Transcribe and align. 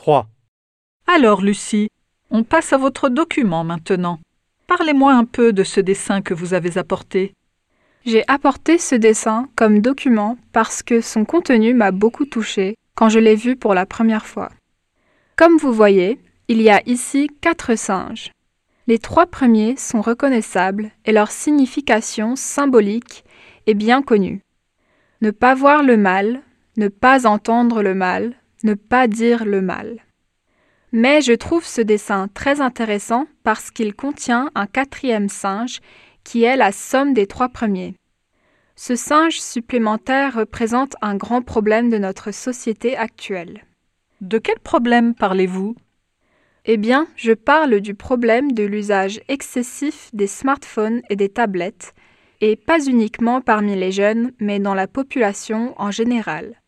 3. 0.00 0.26
Alors, 1.06 1.42
Lucie, 1.42 1.90
on 2.30 2.42
passe 2.42 2.72
à 2.72 2.78
votre 2.78 3.10
document 3.10 3.64
maintenant. 3.64 4.18
Parlez-moi 4.66 5.12
un 5.12 5.26
peu 5.26 5.52
de 5.52 5.62
ce 5.62 5.78
dessin 5.78 6.22
que 6.22 6.32
vous 6.32 6.54
avez 6.54 6.78
apporté. 6.78 7.34
J'ai 8.06 8.24
apporté 8.26 8.78
ce 8.78 8.94
dessin 8.94 9.50
comme 9.56 9.80
document 9.80 10.38
parce 10.52 10.82
que 10.82 11.02
son 11.02 11.26
contenu 11.26 11.74
m'a 11.74 11.90
beaucoup 11.90 12.24
touché 12.24 12.78
quand 12.94 13.10
je 13.10 13.18
l'ai 13.18 13.34
vu 13.34 13.56
pour 13.56 13.74
la 13.74 13.84
première 13.84 14.24
fois. 14.24 14.48
Comme 15.36 15.58
vous 15.58 15.74
voyez, 15.74 16.18
il 16.48 16.62
y 16.62 16.70
a 16.70 16.80
ici 16.86 17.28
quatre 17.42 17.74
singes. 17.74 18.32
Les 18.86 18.98
trois 18.98 19.26
premiers 19.26 19.76
sont 19.76 20.00
reconnaissables 20.00 20.92
et 21.04 21.12
leur 21.12 21.30
signification 21.30 22.36
symbolique 22.36 23.22
est 23.66 23.74
bien 23.74 24.00
connue. 24.00 24.40
Ne 25.20 25.30
pas 25.30 25.54
voir 25.54 25.82
le 25.82 25.98
mal, 25.98 26.40
ne 26.78 26.88
pas 26.88 27.26
entendre 27.26 27.82
le 27.82 27.94
mal, 27.94 28.39
ne 28.64 28.74
pas 28.74 29.08
dire 29.08 29.44
le 29.44 29.62
mal. 29.62 30.00
Mais 30.92 31.20
je 31.20 31.32
trouve 31.32 31.64
ce 31.64 31.80
dessin 31.80 32.28
très 32.34 32.60
intéressant 32.60 33.26
parce 33.42 33.70
qu'il 33.70 33.94
contient 33.94 34.50
un 34.54 34.66
quatrième 34.66 35.28
singe 35.28 35.80
qui 36.24 36.42
est 36.42 36.56
la 36.56 36.72
somme 36.72 37.14
des 37.14 37.26
trois 37.26 37.48
premiers. 37.48 37.94
Ce 38.76 38.96
singe 38.96 39.40
supplémentaire 39.40 40.34
représente 40.34 40.96
un 41.02 41.16
grand 41.16 41.42
problème 41.42 41.90
de 41.90 41.98
notre 41.98 42.32
société 42.32 42.96
actuelle. 42.96 43.64
De 44.20 44.38
quel 44.38 44.58
problème 44.58 45.14
parlez-vous? 45.14 45.76
Eh 46.66 46.76
bien, 46.76 47.06
je 47.16 47.32
parle 47.32 47.80
du 47.80 47.94
problème 47.94 48.52
de 48.52 48.64
l'usage 48.64 49.20
excessif 49.28 50.10
des 50.12 50.26
smartphones 50.26 51.00
et 51.08 51.16
des 51.16 51.30
tablettes, 51.30 51.94
et 52.40 52.56
pas 52.56 52.84
uniquement 52.84 53.40
parmi 53.40 53.76
les 53.76 53.92
jeunes, 53.92 54.32
mais 54.40 54.58
dans 54.58 54.74
la 54.74 54.86
population 54.86 55.74
en 55.78 55.90
général. 55.90 56.59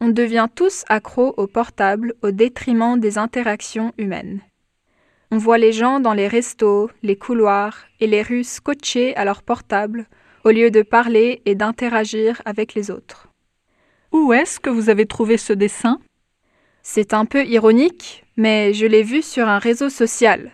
On 0.00 0.08
devient 0.08 0.48
tous 0.54 0.84
accros 0.88 1.32
au 1.36 1.46
portable 1.46 2.14
au 2.22 2.30
détriment 2.30 3.00
des 3.00 3.16
interactions 3.16 3.92
humaines. 3.96 4.40
On 5.30 5.38
voit 5.38 5.58
les 5.58 5.72
gens 5.72 6.00
dans 6.00 6.12
les 6.12 6.28
restos, 6.28 6.90
les 7.02 7.16
couloirs 7.16 7.86
et 7.98 8.06
les 8.06 8.22
rues 8.22 8.44
scotchés 8.44 9.16
à 9.16 9.24
leur 9.24 9.42
portable 9.42 10.06
au 10.44 10.50
lieu 10.50 10.70
de 10.70 10.82
parler 10.82 11.42
et 11.46 11.54
d'interagir 11.54 12.40
avec 12.44 12.74
les 12.74 12.90
autres. 12.90 13.28
Où 14.12 14.32
est-ce 14.32 14.60
que 14.60 14.70
vous 14.70 14.90
avez 14.90 15.06
trouvé 15.06 15.38
ce 15.38 15.52
dessin? 15.52 15.98
C'est 16.82 17.14
un 17.14 17.24
peu 17.24 17.44
ironique, 17.44 18.24
mais 18.36 18.72
je 18.72 18.86
l'ai 18.86 19.02
vu 19.02 19.22
sur 19.22 19.48
un 19.48 19.58
réseau 19.58 19.88
social. 19.88 20.52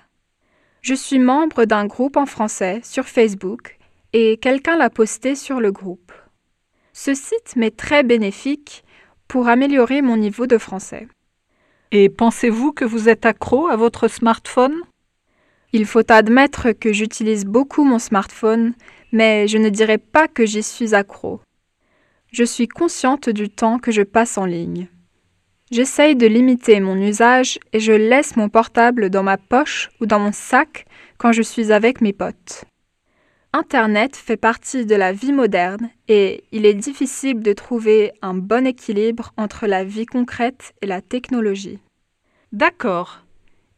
Je 0.81 0.95
suis 0.95 1.19
membre 1.19 1.65
d'un 1.67 1.87
groupe 1.87 2.17
en 2.17 2.27
français 2.27 2.81
sur 2.83 3.07
Facebook 3.07 3.77
et 4.13 4.39
quelqu'un 4.39 4.77
l'a 4.77 4.89
posté 4.89 5.35
sur 5.35 5.61
le 5.61 5.73
groupe. 5.73 6.13
Ce 6.93 7.13
site 7.13 7.57
m'est 7.57 7.77
très 7.77 8.03
bénéfique 8.03 8.85
pour 9.33 9.49
améliorer 9.49 10.03
mon 10.03 10.19
niveau 10.19 10.47
de 10.47 10.59
français. 10.59 11.09
Et 11.91 12.11
pensez-vous 12.11 12.73
que 12.73 12.85
vous 12.85 13.09
êtes 13.09 13.25
accro 13.25 13.67
à 13.67 13.77
votre 13.77 14.07
smartphone? 14.07 14.75
Il 15.73 15.87
faut 15.87 16.13
admettre 16.13 16.73
que 16.73 16.93
j'utilise 16.93 17.47
beaucoup 17.47 17.83
mon 17.83 17.99
smartphone, 17.99 18.75
mais 19.11 19.49
je 19.49 19.57
ne 19.57 19.71
dirais 19.71 19.97
pas 19.97 20.29
que 20.29 20.45
j'y 20.45 20.63
suis 20.63 20.95
accro. 20.95 21.41
Je 22.31 22.45
suis 22.45 22.69
consciente 22.69 23.31
du 23.31 23.49
temps 23.49 23.79
que 23.79 23.91
je 23.91 24.03
passe 24.03 24.37
en 24.37 24.45
ligne. 24.45 24.89
J'essaye 25.71 26.15
de 26.15 26.27
limiter 26.27 26.81
mon 26.81 26.97
usage 26.97 27.59
et 27.73 27.81
je 27.81 27.93
laisse 27.93 28.37
mon 28.37 28.51
portable 28.51 29.09
dans 29.09 29.23
ma 29.23 29.39
poche 29.39 29.89
ou 30.03 30.05
dans 30.05 30.19
mon 30.19 30.33
sac 30.33 30.85
quand 31.17 31.33
je 31.33 31.41
suis 31.41 31.73
avec 31.73 32.03
mes 32.03 32.13
potes. 32.13 32.67
Internet 33.55 34.17
fait 34.17 34.39
partie 34.39 34.87
de 34.87 34.95
la 34.95 35.13
vie 35.13 35.33
moderne 35.33 35.91
et 36.09 36.43
il 36.53 36.65
est 36.65 36.73
difficile 36.73 37.41
de 37.41 37.53
trouver 37.53 38.13
un 38.23 38.33
bon 38.33 38.67
équilibre 38.67 39.33
entre 39.37 39.67
la 39.67 39.85
vie 39.85 40.07
concrète 40.07 40.73
et 40.81 40.87
la 40.87 41.03
technologie. 41.03 41.79
D'accord. 42.53 43.27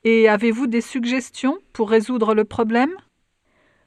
Et 0.05 0.29
avez-vous 0.29 0.69
des 0.69 0.81
suggestions 0.81 1.59
pour 1.73 1.91
résoudre 1.91 2.35
le 2.35 2.45
problème? 2.45 2.95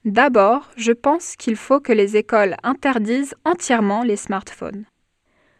D'abord, 0.03 0.69
je 0.75 0.91
pense 0.91 1.37
qu'il 1.37 1.55
faut 1.55 1.79
que 1.79 1.93
les 1.93 2.17
écoles 2.17 2.57
interdisent 2.63 3.35
entièrement 3.45 4.03
les 4.03 4.17
smartphones. 4.17 4.83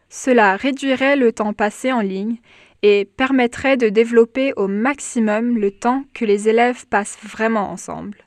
Cela 0.10 0.58
réduirait 0.58 1.16
le 1.16 1.32
temps 1.32 1.54
passé 1.54 1.94
en 1.94 2.02
ligne 2.02 2.40
et 2.82 3.06
permettrait 3.06 3.78
de 3.78 3.88
développer 3.88 4.52
au 4.58 4.68
maximum 4.68 5.58
le 5.58 5.72
temps 5.72 6.04
que 6.14 6.26
les 6.26 6.50
élèves 6.50 6.86
passent 6.88 7.18
vraiment 7.24 7.72
ensemble. 7.72 8.27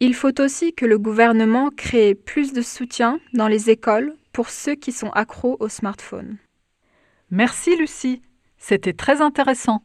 Il 0.00 0.14
faut 0.14 0.40
aussi 0.40 0.74
que 0.74 0.86
le 0.86 0.98
gouvernement 0.98 1.70
crée 1.70 2.14
plus 2.14 2.52
de 2.52 2.62
soutien 2.62 3.18
dans 3.32 3.48
les 3.48 3.68
écoles 3.68 4.14
pour 4.32 4.50
ceux 4.50 4.76
qui 4.76 4.92
sont 4.92 5.10
accros 5.10 5.56
aux 5.58 5.68
smartphones. 5.68 6.36
Merci 7.30 7.76
Lucie, 7.76 8.22
c'était 8.58 8.92
très 8.92 9.20
intéressant. 9.20 9.82